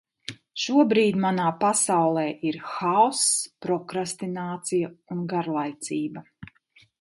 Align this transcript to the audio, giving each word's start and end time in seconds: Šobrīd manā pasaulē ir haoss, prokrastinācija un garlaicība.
Šobrīd 0.61 1.17
manā 1.25 1.43
pasaulē 1.63 2.23
ir 2.51 2.57
haoss, 2.69 3.21
prokrastinācija 3.67 4.91
un 5.17 5.21
garlaicība. 5.35 6.27